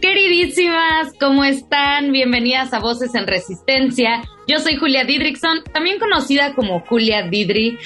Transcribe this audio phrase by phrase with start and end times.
[0.00, 2.12] Queridísimas, ¿cómo están?
[2.12, 4.22] Bienvenidas a Voces en Resistencia.
[4.46, 7.78] Yo soy Julia Didrikson, también conocida como Julia Didri.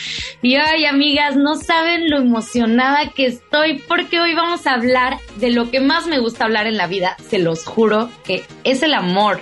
[0.43, 5.53] Y ay, amigas, no saben lo emocionada que estoy porque hoy vamos a hablar de
[5.53, 8.93] lo que más me gusta hablar en la vida, se los juro, que es el
[8.93, 9.41] amor.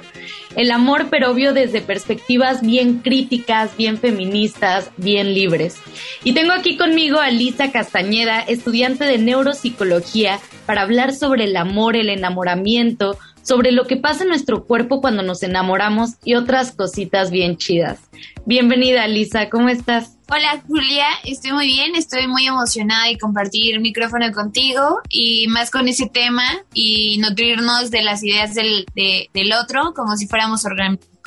[0.56, 5.76] El amor, pero obvio desde perspectivas bien críticas, bien feministas, bien libres.
[6.24, 11.96] Y tengo aquí conmigo a Lisa Castañeda, estudiante de neuropsicología, para hablar sobre el amor,
[11.96, 13.16] el enamoramiento,
[13.50, 17.98] sobre lo que pasa en nuestro cuerpo cuando nos enamoramos y otras cositas bien chidas.
[18.46, 20.18] Bienvenida, Lisa, ¿cómo estás?
[20.28, 25.88] Hola Julia, estoy muy bien, estoy muy emocionada de compartir micrófono contigo y más con
[25.88, 30.62] ese tema y nutrirnos de las ideas del, del otro como si fuéramos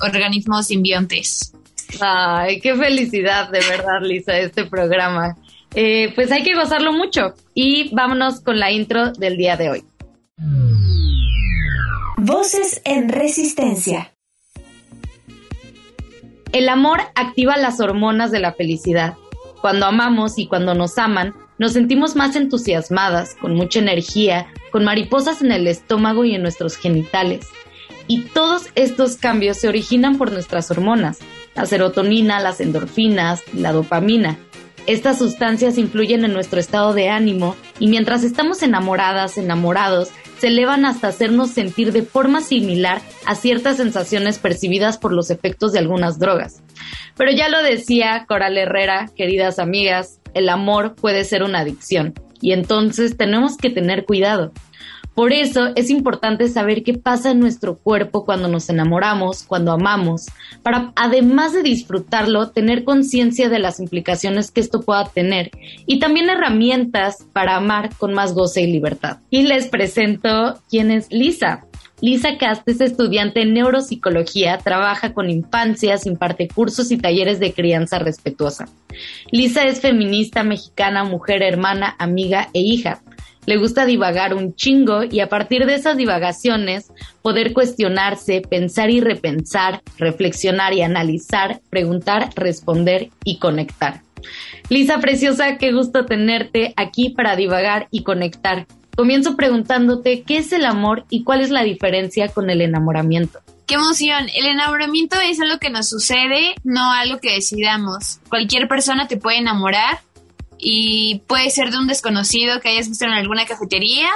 [0.01, 1.51] organismos simbiontes.
[1.99, 5.35] Ay, qué felicidad de verdad, Lisa, este programa.
[5.75, 9.83] Eh, pues hay que gozarlo mucho y vámonos con la intro del día de hoy.
[12.25, 14.13] Voces en resistencia.
[16.53, 19.15] El amor activa las hormonas de la felicidad.
[19.59, 25.41] Cuando amamos y cuando nos aman, nos sentimos más entusiasmadas, con mucha energía, con mariposas
[25.41, 27.45] en el estómago y en nuestros genitales.
[28.07, 31.19] Y todos estos cambios se originan por nuestras hormonas,
[31.55, 34.37] la serotonina, las endorfinas, la dopamina.
[34.87, 40.09] Estas sustancias influyen en nuestro estado de ánimo y mientras estamos enamoradas, enamorados,
[40.43, 45.71] se elevan hasta hacernos sentir de forma similar a ciertas sensaciones percibidas por los efectos
[45.71, 46.61] de algunas drogas.
[47.15, 52.51] Pero ya lo decía Coral Herrera, queridas amigas, el amor puede ser una adicción y
[52.51, 54.51] entonces tenemos que tener cuidado.
[55.15, 60.25] Por eso es importante saber qué pasa en nuestro cuerpo cuando nos enamoramos, cuando amamos,
[60.63, 65.51] para además de disfrutarlo, tener conciencia de las implicaciones que esto pueda tener
[65.85, 69.17] y también herramientas para amar con más goce y libertad.
[69.29, 71.65] Y les presento quién es Lisa.
[72.01, 77.97] Lisa Cast es estudiante en neuropsicología, trabaja con infancias, imparte cursos y talleres de crianza
[77.97, 78.67] respetuosa.
[79.31, 83.01] Lisa es feminista mexicana, mujer, hermana, amiga e hija
[83.45, 89.01] le gusta divagar un chingo y a partir de esas divagaciones poder cuestionarse, pensar y
[89.01, 94.01] repensar, reflexionar y analizar, preguntar, responder y conectar.
[94.69, 98.65] Lisa Preciosa, qué gusto tenerte aquí para divagar y conectar.
[98.95, 103.39] Comienzo preguntándote qué es el amor y cuál es la diferencia con el enamoramiento.
[103.65, 104.27] ¡Qué emoción!
[104.35, 108.19] El enamoramiento es algo que nos sucede, no algo que decidamos.
[108.29, 109.99] Cualquier persona te puede enamorar
[110.65, 114.09] y puede ser de un desconocido que hayas visto en alguna cafetería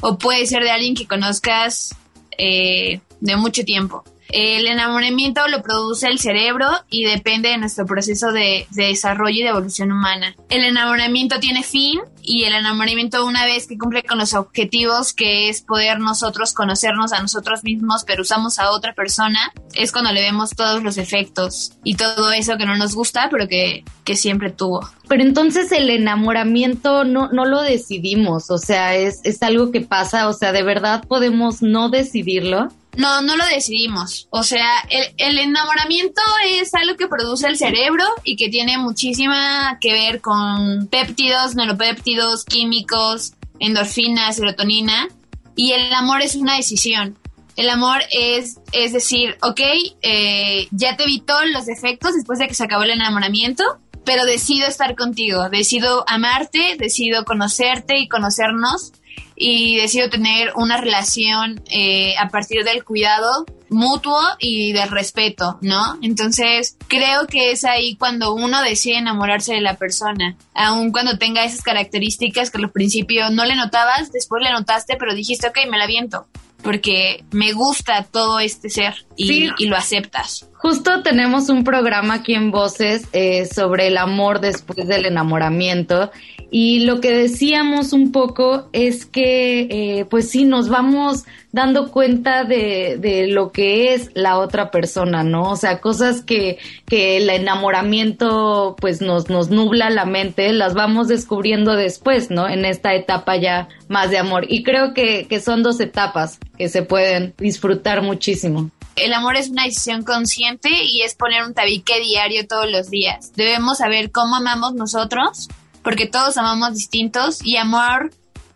[0.00, 1.94] o puede ser de alguien que conozcas
[2.36, 4.02] eh, de mucho tiempo.
[4.36, 9.50] El enamoramiento lo produce el cerebro y depende de nuestro proceso de, desarrollo y de
[9.50, 10.34] evolución humana.
[10.50, 15.48] El enamoramiento tiene fin y el enamoramiento una vez que cumple con los objetivos que
[15.48, 20.22] es poder nosotros conocernos a nosotros mismos pero usamos a otra persona es cuando le
[20.22, 24.50] vemos todos los efectos y todo eso que no nos gusta pero que, que siempre
[24.50, 24.88] tuvo.
[25.06, 30.28] Pero entonces el enamoramiento no, no lo decidimos, o sea, es, es algo que pasa,
[30.28, 32.68] o sea, de verdad podemos no decidirlo.
[32.96, 34.28] No, no lo decidimos.
[34.30, 39.92] O sea, el, enamoramiento es algo que produce el cerebro y que tiene muchísima que
[39.92, 45.08] ver con péptidos, neuropéptidos, químicos, endorfinas, serotonina.
[45.56, 47.18] Y el amor es una decisión.
[47.56, 49.60] El amor es, es decir, ok,
[50.02, 53.64] eh, ya te vi todos los defectos después de que se acabó el enamoramiento,
[54.04, 58.92] pero decido estar contigo, decido amarte, decido conocerte y conocernos
[59.36, 65.98] y decido tener una relación eh, a partir del cuidado mutuo y del respeto, ¿no?
[66.02, 71.44] Entonces, creo que es ahí cuando uno decide enamorarse de la persona, aun cuando tenga
[71.44, 75.78] esas características que al principio no le notabas, después le notaste, pero dijiste, ok, me
[75.78, 76.28] la viento,
[76.62, 82.32] porque me gusta todo este ser y, y lo aceptas Justo tenemos un programa aquí
[82.32, 86.10] en Voces eh, sobre el amor después del enamoramiento
[86.50, 92.44] y lo que decíamos un poco es que, eh, pues sí, nos vamos dando cuenta
[92.44, 95.50] de, de, lo que es la otra persona, ¿no?
[95.50, 96.56] O sea, cosas que,
[96.86, 102.48] que el enamoramiento pues nos, nos nubla la mente, las vamos descubriendo después, ¿no?
[102.48, 104.46] En esta etapa ya más de amor.
[104.48, 108.70] Y creo que, que son dos etapas que se pueden disfrutar muchísimo.
[108.96, 113.32] El amor es una decisión consciente y es poner un tabique diario todos los días.
[113.34, 115.48] Debemos saber cómo amamos nosotros,
[115.82, 118.12] porque todos amamos distintos y amor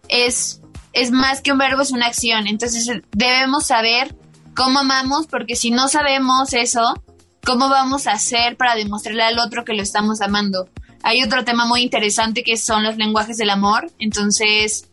[0.09, 0.61] es,
[0.93, 2.47] es más que un verbo, es una acción.
[2.47, 4.15] Entonces debemos saber
[4.55, 7.03] cómo amamos, porque si no sabemos eso,
[7.45, 10.69] ¿cómo vamos a hacer para demostrarle al otro que lo estamos amando?
[11.03, 13.91] Hay otro tema muy interesante que son los lenguajes del amor.
[13.99, 14.89] Entonces,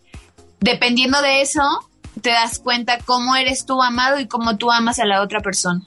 [0.59, 1.61] dependiendo de eso,
[2.25, 5.83] te das cuenta cómo eres tú amado y cómo tú amas a la otra persona.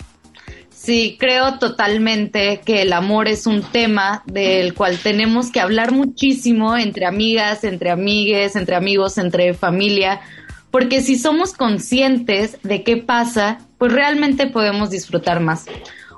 [0.70, 6.76] Sí, creo totalmente que el amor es un tema del cual tenemos que hablar muchísimo
[6.76, 10.20] entre amigas, entre amigues, entre amigos, entre familia,
[10.70, 15.67] porque si somos conscientes de qué pasa, pues realmente podemos disfrutar más.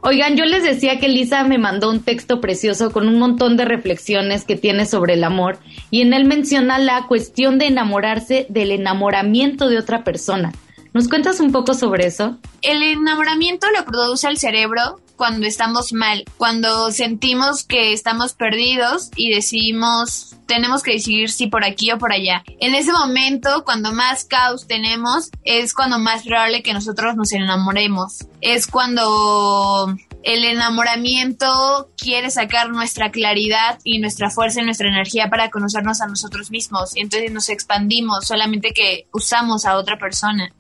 [0.03, 3.67] Oigan, yo les decía que Lisa me mandó un texto precioso con un montón de
[3.67, 5.59] reflexiones que tiene sobre el amor
[5.91, 10.53] y en él menciona la cuestión de enamorarse del enamoramiento de otra persona.
[10.93, 12.39] ¿Nos cuentas un poco sobre eso?
[12.63, 19.31] El enamoramiento lo produce el cerebro cuando estamos mal, cuando sentimos que estamos perdidos y
[19.31, 22.43] decidimos, tenemos que decidir si por aquí o por allá.
[22.59, 28.27] En ese momento, cuando más caos tenemos, es cuando más probable que nosotros nos enamoremos.
[28.41, 35.51] Es cuando el enamoramiento quiere sacar nuestra claridad y nuestra fuerza y nuestra energía para
[35.51, 36.97] conocernos a nosotros mismos.
[36.97, 40.53] Y entonces nos expandimos, solamente que usamos a otra persona.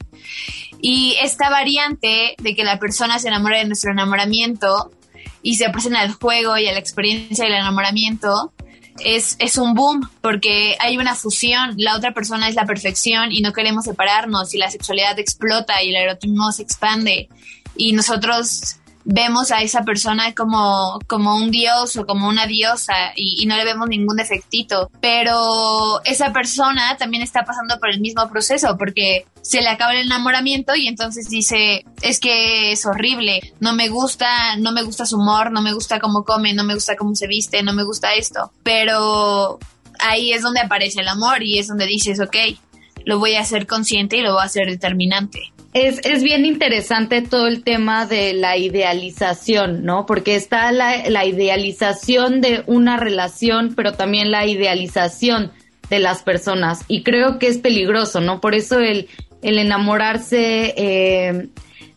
[0.80, 4.92] Y esta variante de que la persona se enamora de nuestro enamoramiento
[5.42, 8.52] y se aprecia al juego y a la experiencia del enamoramiento,
[8.98, 13.40] es, es, un boom porque hay una fusión, la otra persona es la perfección y
[13.40, 17.28] no queremos separarnos y la sexualidad explota y el erotismo se expande
[17.76, 23.46] y nosotros vemos a esa persona como, como un dios o como una diosa y,
[23.46, 24.90] no le vemos ningún defectito.
[25.00, 30.06] Pero esa persona también está pasando por el mismo proceso porque se le acaba el
[30.06, 35.16] enamoramiento y entonces dice, es que es horrible, no me gusta, no me gusta su
[35.16, 38.14] humor, no me gusta cómo come, no me gusta cómo se viste, no me gusta
[38.14, 38.52] esto.
[38.62, 39.58] Pero
[39.98, 42.36] ahí es donde aparece el amor y es donde dices, ok,
[43.04, 45.52] lo voy a hacer consciente y lo voy a hacer determinante.
[45.72, 50.04] Es, es bien interesante todo el tema de la idealización, ¿no?
[50.04, 55.52] Porque está la, la idealización de una relación, pero también la idealización
[55.88, 56.84] de las personas.
[56.88, 58.40] Y creo que es peligroso, ¿no?
[58.40, 59.08] Por eso el,
[59.42, 61.48] el enamorarse eh,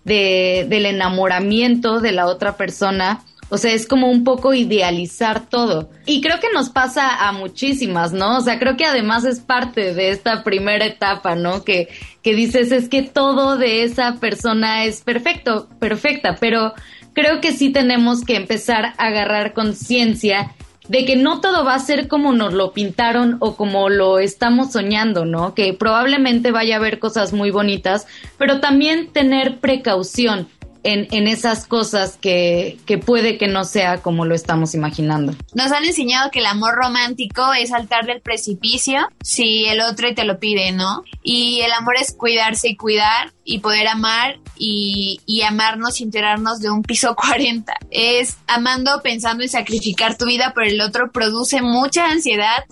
[0.03, 3.23] de, del enamoramiento de la otra persona
[3.53, 5.87] o sea, es como un poco idealizar todo.
[6.07, 8.39] Y creo que nos pasa a muchísimas, ¿no?
[8.39, 11.63] O sea, creo que además es parte de esta primera etapa, ¿no?
[11.63, 11.87] Que,
[12.23, 16.73] que dices, es que todo de esa persona es perfecto, perfecta, pero
[17.13, 20.55] creo que sí tenemos que empezar a agarrar conciencia
[20.87, 24.71] de que no todo va a ser como nos lo pintaron o como lo estamos
[24.71, 25.53] soñando, ¿no?
[25.53, 28.07] Que probablemente vaya a haber cosas muy bonitas,
[28.39, 30.47] pero también tener precaución
[30.83, 35.33] en, en esas cosas que, que puede que no sea como lo estamos imaginando.
[35.53, 40.25] Nos han enseñado que el amor romántico es saltar del precipicio si el otro te
[40.25, 41.03] lo pide, ¿no?
[41.23, 46.59] Y el amor es cuidarse y cuidar y poder amar y, y, amarnos y enterarnos
[46.59, 47.73] de un piso 40.
[47.89, 52.63] Es amando pensando en sacrificar tu vida por el otro produce mucha ansiedad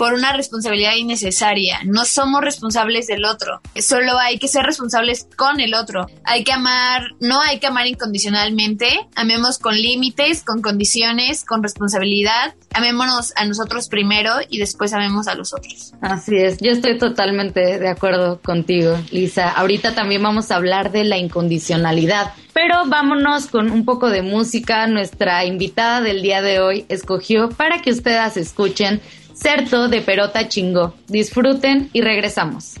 [0.00, 1.80] por una responsabilidad innecesaria.
[1.84, 3.60] No somos responsables del otro.
[3.78, 6.06] Solo hay que ser responsables con el otro.
[6.24, 8.88] Hay que amar, no hay que amar incondicionalmente.
[9.14, 12.54] Amemos con límites, con condiciones, con responsabilidad.
[12.72, 15.92] Amémonos a nosotros primero y después amemos a los otros.
[16.00, 16.56] Así es.
[16.62, 19.50] Yo estoy totalmente de acuerdo contigo, Lisa.
[19.50, 22.32] Ahorita también vamos a hablar de la incondicionalidad.
[22.54, 24.86] Pero vámonos con un poco de música.
[24.86, 29.02] Nuestra invitada del día de hoy escogió para que ustedes escuchen
[29.34, 30.94] Certo de Perota Chingo.
[31.08, 32.74] Disfruten y regresamos.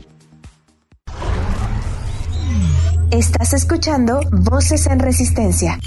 [3.10, 5.78] Estás escuchando Voces en Resistencia.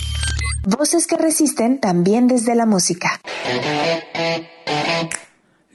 [0.66, 3.22] Voces que resisten también desde la música.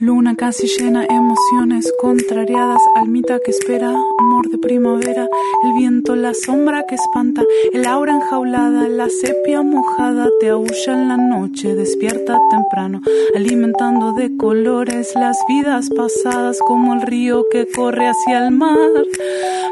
[0.01, 5.27] Luna casi llena, emociones contrariadas, almita que espera, amor de primavera,
[5.63, 11.09] el viento, la sombra que espanta, el aura enjaulada, la sepia mojada, te aúlla en
[11.09, 13.01] la noche, despierta temprano,
[13.35, 18.77] alimentando de colores las vidas pasadas como el río que corre hacia el mar,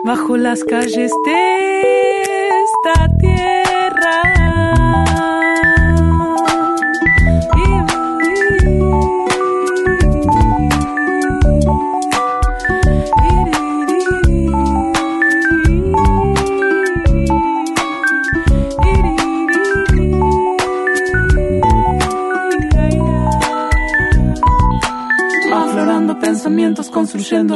[0.03, 4.37] bajo las calles de esta tierra.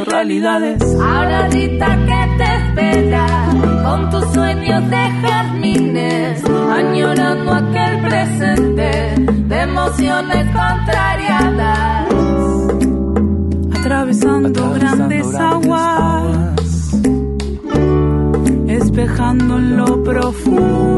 [0.02, 0.82] Construyendo realidades.
[0.82, 3.26] Ahorita que te espera,
[3.82, 9.14] con tus sueños de jardines, añorando aquel presente
[9.48, 12.08] de emociones contrariadas.
[13.78, 16.54] Atravesando, grandes, aguas,
[18.68, 20.91] espejando en lo profundo.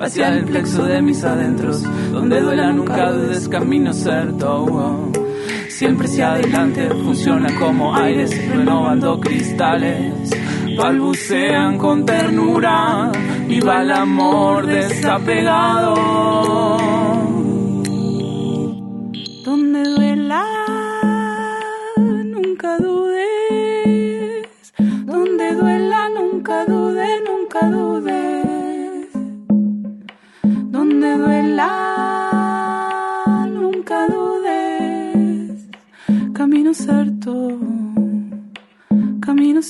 [0.00, 5.12] Hacia el plexo de mis adentros Donde duela nunca dudes, camino certo oh.
[5.68, 10.30] Siempre hacia adelante, funciona como aires Renovando cristales
[10.76, 13.12] Balbucean con ternura
[13.46, 15.94] Viva el amor desapegado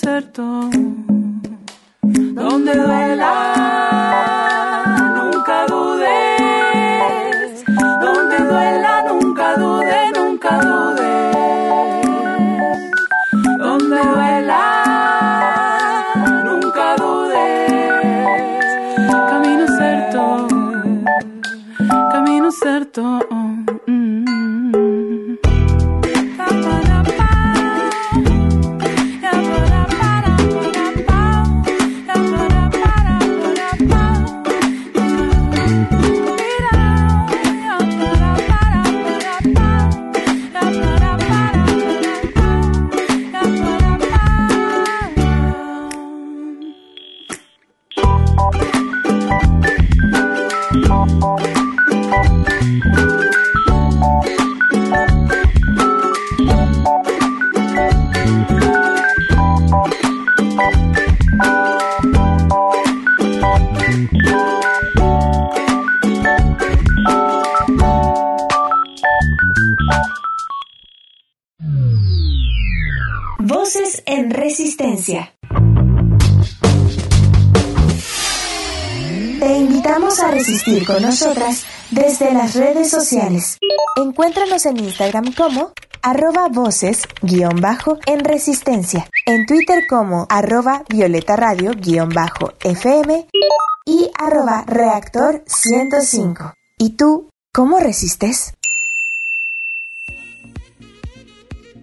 [0.00, 0.70] certo.
[2.02, 3.09] Donde duela,
[80.86, 83.58] con nosotras desde las redes sociales.
[83.96, 91.36] Encuéntranos en Instagram como arroba voces guion bajo en resistencia, en Twitter como arroba violeta
[91.36, 93.26] radio guion bajo fm
[93.86, 96.54] y arroba reactor 105.
[96.78, 98.54] ¿Y tú, cómo resistes?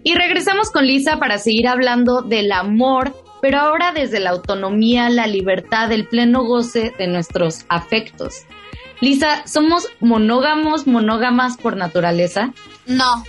[0.04, 3.14] Y regresamos con Lisa para seguir hablando del amor,
[3.48, 8.42] pero ahora desde la autonomía, la libertad, el pleno goce de nuestros afectos.
[9.00, 12.52] Lisa, ¿somos monógamos, monógamas por naturaleza?
[12.88, 13.24] No.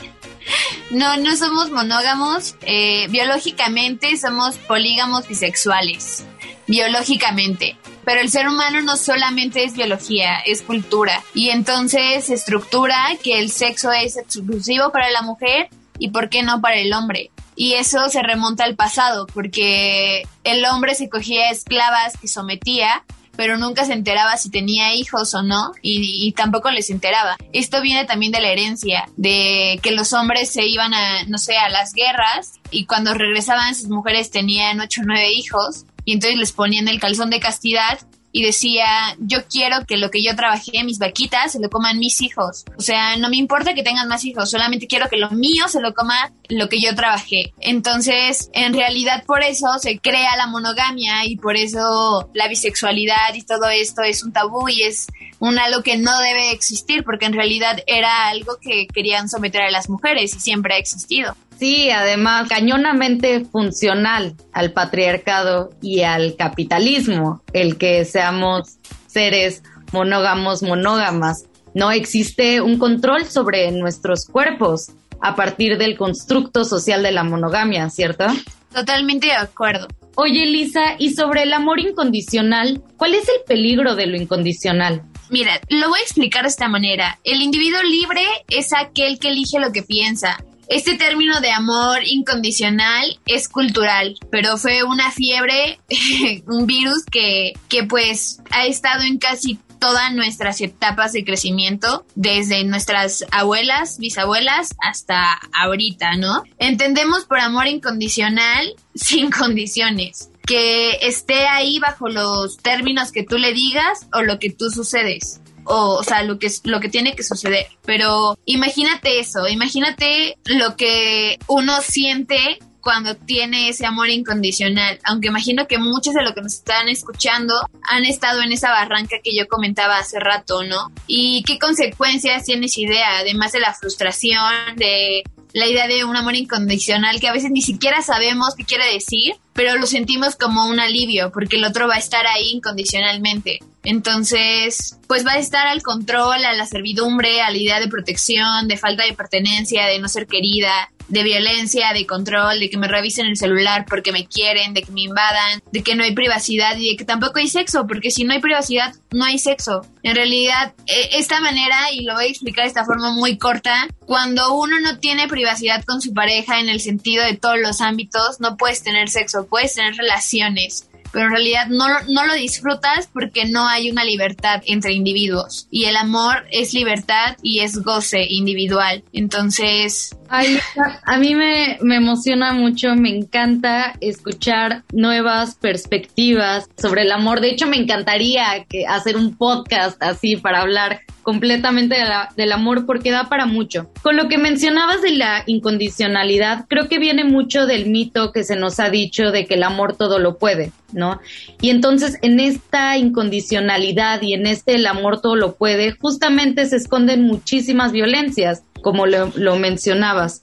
[0.90, 2.56] no, no somos monógamos.
[2.62, 6.24] Eh, biológicamente somos polígamos bisexuales.
[6.66, 7.76] Biológicamente.
[8.06, 11.22] Pero el ser humano no solamente es biología, es cultura.
[11.34, 15.68] Y entonces estructura que el sexo es exclusivo para la mujer
[15.98, 17.30] y por qué no para el hombre.
[17.60, 23.04] Y eso se remonta al pasado, porque el hombre se cogía esclavas que sometía
[23.38, 27.36] pero nunca se enteraba si tenía hijos o no y, tampoco les enteraba.
[27.52, 31.56] Esto viene también de la herencia, de que los hombres se iban a, no sé,
[31.56, 36.36] a las guerras y cuando regresaban sus mujeres tenían ocho o nueve hijos y entonces
[36.36, 38.00] les ponían el calzón de castidad
[38.32, 38.86] y decía,
[39.18, 42.64] yo quiero que lo que yo trabajé, mis vaquitas, se lo coman mis hijos.
[42.76, 45.80] O sea, no me importa que tengan más hijos, solamente quiero que lo mío se
[45.80, 47.52] lo coma lo que yo trabajé.
[47.60, 53.42] Entonces, en realidad por eso se crea la monogamia y por eso la bisexualidad y
[53.42, 55.06] todo esto es un tabú y es
[55.38, 59.70] un algo que no debe existir porque en realidad era algo que querían someter a
[59.70, 61.36] las mujeres y siempre ha existido.
[61.58, 69.62] Sí, además, cañonamente funcional al patriarcado y al capitalismo, el que seamos seres
[69.92, 71.46] monógamos, monógamas.
[71.74, 77.90] No existe un control sobre nuestros cuerpos a partir del constructo social de la monogamia,
[77.90, 78.26] ¿cierto?
[78.72, 79.88] Totalmente de acuerdo.
[80.14, 85.02] Oye, Lisa, y sobre el amor incondicional, ¿cuál es el peligro de lo incondicional?
[85.30, 87.18] Mira, lo voy a explicar de esta manera.
[87.24, 90.38] El individuo libre es aquel que elige lo que piensa.
[90.68, 95.80] Este término de amor incondicional es cultural, pero fue una fiebre,
[96.46, 102.64] un virus que, que pues ha estado en casi todas nuestras etapas de crecimiento, desde
[102.64, 106.42] nuestras abuelas, bisabuelas, hasta ahorita, ¿no?
[106.58, 113.52] Entendemos por amor incondicional sin condiciones que esté ahí bajo los términos que tú le
[113.52, 115.42] digas o lo que tú sucedes.
[115.68, 117.66] O, o sea, lo que, lo que tiene que suceder.
[117.84, 124.98] Pero imagínate eso, imagínate lo que uno siente cuando tiene ese amor incondicional.
[125.04, 129.16] Aunque imagino que muchos de los que nos están escuchando han estado en esa barranca
[129.22, 130.90] que yo comentaba hace rato, ¿no?
[131.06, 133.18] ¿Y qué consecuencias tiene esa idea?
[133.18, 135.22] Además de la frustración, de
[135.52, 139.34] la idea de un amor incondicional que a veces ni siquiera sabemos qué quiere decir,
[139.58, 143.58] pero lo sentimos como un alivio porque el otro va a estar ahí incondicionalmente.
[143.82, 148.68] Entonces, pues va a estar al control, a la servidumbre, a la idea de protección,
[148.68, 152.86] de falta de pertenencia, de no ser querida, de violencia, de control, de que me
[152.86, 156.76] revisen el celular porque me quieren, de que me invadan, de que no hay privacidad
[156.76, 159.86] y de que tampoco hay sexo, porque si no hay privacidad, no hay sexo.
[160.02, 163.88] En realidad, e, esta manera, y lo voy a explicar de esta forma muy corta,
[164.06, 168.40] cuando uno no tiene privacidad con su pareja en el sentido de todos los ámbitos,
[168.40, 173.46] no puedes tener sexo, puedes tener relaciones pero en realidad no, no lo disfrutas porque
[173.46, 175.66] no hay una libertad entre individuos.
[175.70, 179.02] Y el amor es libertad y es goce individual.
[179.12, 180.14] Entonces...
[180.30, 180.58] Ay,
[181.04, 187.40] a mí me, me emociona mucho, me encanta escuchar nuevas perspectivas sobre el amor.
[187.40, 191.94] De hecho, me encantaría que hacer un podcast así para hablar completamente
[192.36, 193.90] del amor porque da para mucho.
[194.00, 198.56] Con lo que mencionabas de la incondicionalidad, creo que viene mucho del mito que se
[198.56, 201.20] nos ha dicho de que el amor todo lo puede, ¿no?
[201.60, 206.76] Y entonces en esta incondicionalidad y en este el amor todo lo puede, justamente se
[206.76, 210.40] esconden muchísimas violencias, como lo, lo mencionabas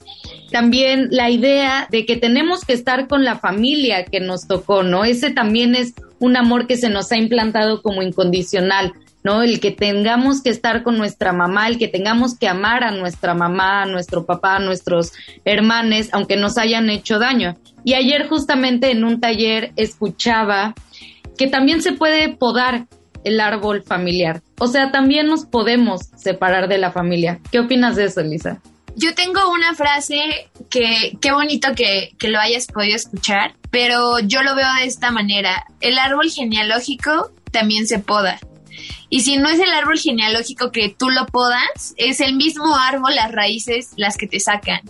[0.52, 5.04] también la idea de que tenemos que estar con la familia que nos tocó, ¿no?
[5.04, 8.92] Ese también es un amor que se nos ha implantado como incondicional.
[9.26, 13.34] El que tengamos que estar con nuestra mamá, el que tengamos que amar a nuestra
[13.34, 15.12] mamá, a nuestro papá, a nuestros
[15.44, 17.56] hermanos, aunque nos hayan hecho daño.
[17.84, 20.74] Y ayer justamente en un taller escuchaba
[21.36, 22.86] que también se puede podar
[23.24, 24.42] el árbol familiar.
[24.58, 27.40] O sea, también nos podemos separar de la familia.
[27.50, 28.60] ¿Qué opinas de eso, Elisa?
[28.94, 34.42] Yo tengo una frase que qué bonito que, que, lo hayas podido escuchar, pero yo
[34.42, 35.64] lo veo de esta manera.
[35.80, 38.38] El árbol genealógico también se poda.
[39.08, 43.14] Y si no es el árbol genealógico que tú lo podas, es el mismo árbol,
[43.14, 44.80] las raíces, las que te sacan.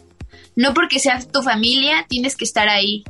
[0.55, 3.05] No porque sea tu familia, tienes que estar ahí.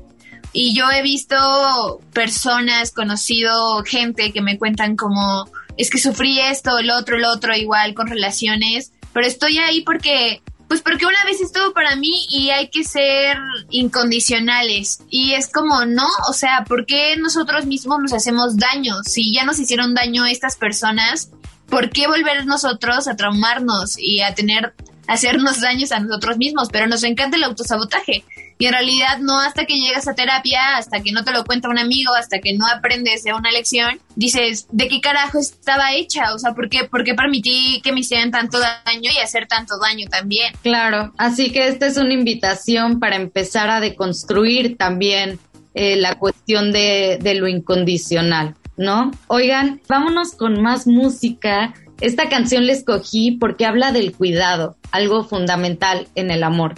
[0.52, 6.78] Y yo he visto personas, conocido gente que me cuentan como, es que sufrí esto,
[6.78, 11.40] el otro, el otro, igual con relaciones, pero estoy ahí porque pues porque una vez
[11.40, 13.38] estuvo para mí y hay que ser
[13.70, 15.00] incondicionales.
[15.11, 18.96] Y es como, no, o sea, ¿por qué nosotros mismos nos hacemos daño?
[19.05, 21.31] Si ya nos hicieron daño estas personas,
[21.68, 24.74] ¿por qué volver nosotros a traumarnos y a tener,
[25.07, 26.68] a hacernos daños a nosotros mismos?
[26.72, 28.24] Pero nos encanta el autosabotaje.
[28.58, 31.68] Y en realidad no hasta que llegas a terapia, hasta que no te lo cuenta
[31.68, 36.34] un amigo, hasta que no aprendes de una lección, dices, ¿de qué carajo estaba hecha?
[36.34, 39.74] O sea, ¿por qué, por qué permití que me hicieran tanto daño y hacer tanto
[39.78, 40.54] daño también?
[40.62, 45.38] Claro, así que esta es una invitación para empezar a deconstruir también
[45.74, 49.10] eh, la cuestión de, de lo incondicional, ¿no?
[49.26, 51.74] Oigan, vámonos con más música.
[52.00, 56.74] Esta canción la escogí porque habla del cuidado, algo fundamental en el amor.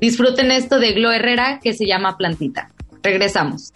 [0.00, 2.70] Disfruten esto de Glo Herrera que se llama Plantita.
[3.02, 3.72] Regresamos.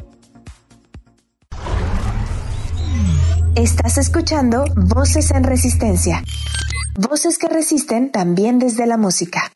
[3.54, 6.22] Estás escuchando Voces en Resistencia.
[6.96, 9.52] Voces que resisten también desde la música.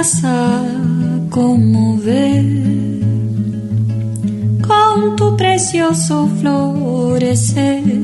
[0.00, 0.62] Llegas a
[1.28, 2.44] conmover
[4.66, 7.99] con tu precioso florecer.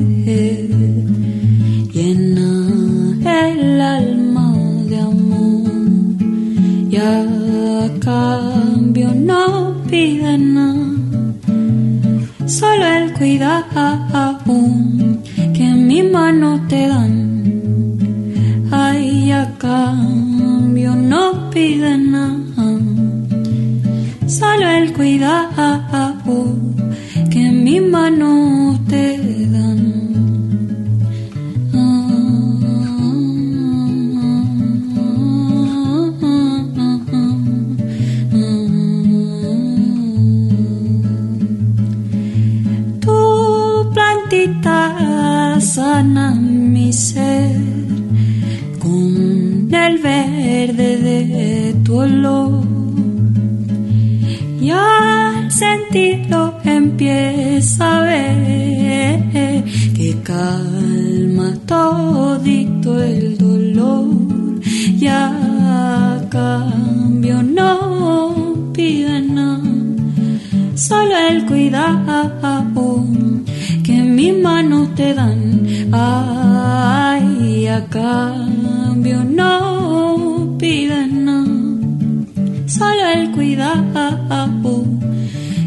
[78.06, 84.84] Cambio no piden nada, solo el cuidado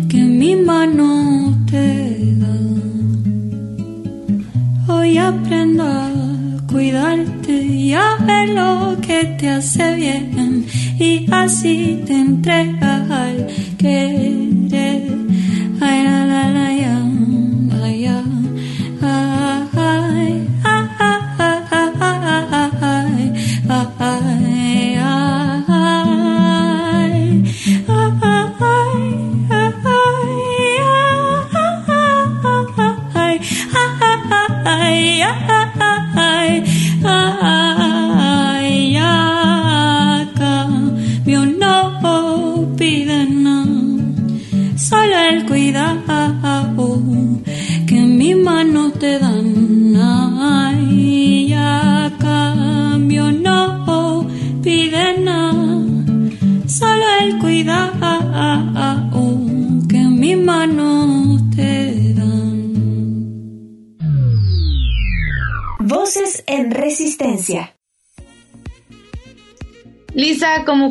[0.07, 2.81] que mis manos te dan.
[4.87, 6.09] Hoy aprendo a
[6.71, 10.65] cuidarte y a ver lo que te hace bien
[10.97, 13.47] y así te entregas al
[13.77, 14.38] querer.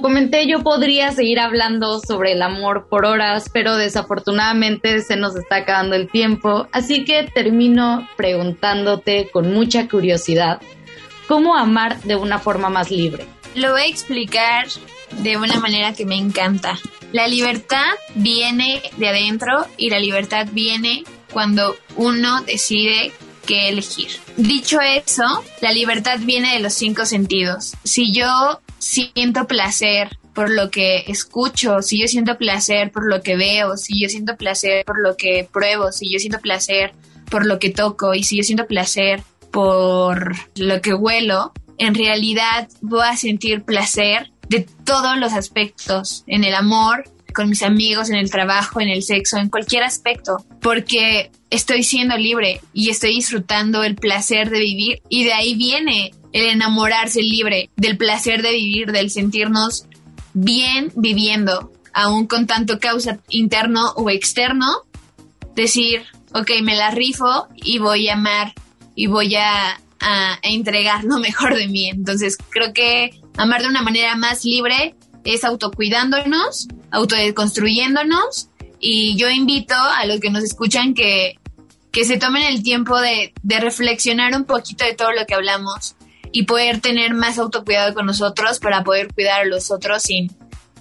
[0.00, 5.56] Comenté, yo podría seguir hablando sobre el amor por horas, pero desafortunadamente se nos está
[5.56, 10.60] acabando el tiempo, así que termino preguntándote con mucha curiosidad,
[11.26, 13.26] ¿cómo amar de una forma más libre?
[13.54, 14.66] Lo voy a explicar
[15.22, 16.78] de una manera que me encanta.
[17.12, 23.12] La libertad viene de adentro y la libertad viene cuando uno decide
[23.46, 24.10] qué elegir.
[24.36, 25.24] Dicho eso,
[25.62, 27.72] la libertad viene de los cinco sentidos.
[27.82, 33.36] Si yo siento placer por lo que escucho, si yo siento placer por lo que
[33.36, 36.92] veo, si yo siento placer por lo que pruebo, si yo siento placer
[37.30, 42.68] por lo que toco y si yo siento placer por lo que huelo, en realidad
[42.80, 47.04] voy a sentir placer de todos los aspectos, en el amor,
[47.38, 52.16] con mis amigos, en el trabajo, en el sexo, en cualquier aspecto, porque estoy siendo
[52.16, 57.70] libre y estoy disfrutando el placer de vivir y de ahí viene el enamorarse libre
[57.76, 59.84] del placer de vivir, del sentirnos
[60.34, 64.82] bien viviendo, aún con tanto causa interno o externo,
[65.54, 66.02] decir,
[66.34, 68.52] ok, me la rifo y voy a amar
[68.96, 71.88] y voy a, a, entregar lo mejor de mí.
[71.88, 78.48] Entonces creo que amar de una manera más libre es autocuidándonos, autodeconstruyéndonos
[78.80, 81.38] y yo invito a los que nos escuchan que,
[81.90, 85.96] que se tomen el tiempo de, de reflexionar un poquito de todo lo que hablamos
[86.32, 90.30] y poder tener más autocuidado con nosotros para poder cuidar a los otros sin,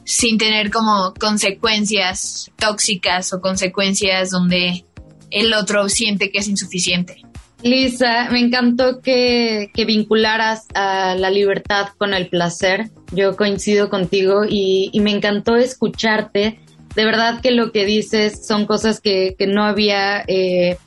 [0.03, 4.85] sin tener como consecuencias tóxicas o consecuencias donde
[5.31, 7.23] el otro siente que es insuficiente.
[7.63, 12.89] Lisa, me encantó que, que vincularas a la libertad con el placer.
[13.11, 16.59] Yo coincido contigo y, y, me encantó escucharte.
[16.95, 20.77] De verdad que lo que dices son cosas que, que no había eh,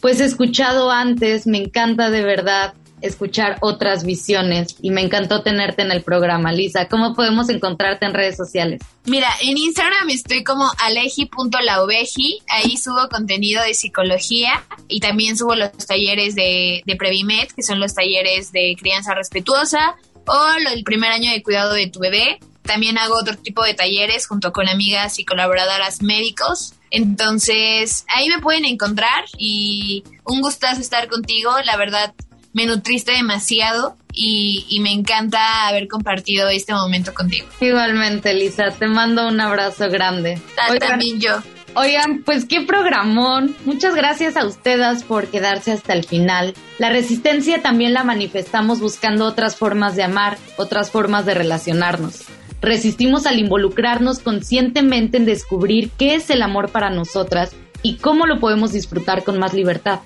[0.00, 1.46] pues escuchado antes.
[1.46, 6.52] Me encanta de verdad escuchar otras visiones y me encantó tenerte en el programa.
[6.52, 8.80] Lisa, ¿cómo podemos encontrarte en redes sociales?
[9.04, 15.72] Mira, en Instagram estoy como aleji.laoveji, ahí subo contenido de psicología y también subo los
[15.86, 21.30] talleres de, de Previmed, que son los talleres de crianza respetuosa o el primer año
[21.30, 22.38] de cuidado de tu bebé.
[22.62, 26.74] También hago otro tipo de talleres junto con amigas y colaboradoras médicos.
[26.90, 31.50] Entonces, ahí me pueden encontrar y un gustazo estar contigo.
[31.64, 32.14] La verdad,
[32.52, 37.46] me nutriste demasiado y, me encanta haber compartido este momento contigo.
[37.60, 40.40] Igualmente, Lisa, te mando un abrazo grande.
[40.80, 41.42] también yo.
[41.74, 43.56] Oigan, pues qué programón.
[43.64, 46.52] Muchas gracias a ustedes por quedarse hasta el final.
[46.78, 52.24] La resistencia también la manifestamos buscando otras formas de amar, otras formas de relacionarnos.
[52.60, 58.38] Resistimos al involucrarnos conscientemente en descubrir qué es el amor para nosotras y cómo lo
[58.38, 60.00] podemos disfrutar con más libertad.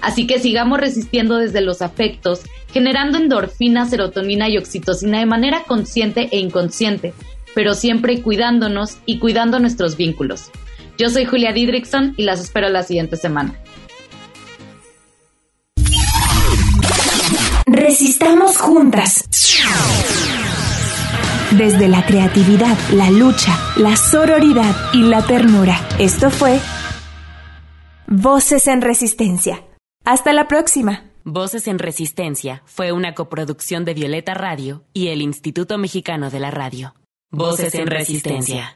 [0.00, 6.28] Así que sigamos resistiendo desde los afectos, generando endorfina, serotonina y oxitocina de manera consciente
[6.30, 7.14] e inconsciente,
[7.54, 10.50] pero siempre cuidándonos y cuidando nuestros vínculos.
[10.98, 13.54] Yo soy Julia Didrickson y las espero la siguiente semana.
[17.66, 19.24] Resistamos juntas.
[21.56, 25.80] Desde la creatividad, la lucha, la sororidad y la ternura.
[25.98, 26.60] Esto fue
[28.06, 29.67] Voces en Resistencia.
[30.10, 31.04] Hasta la próxima.
[31.24, 36.50] Voces en Resistencia fue una coproducción de Violeta Radio y el Instituto Mexicano de la
[36.50, 36.94] Radio.
[37.30, 38.74] Voces en Resistencia.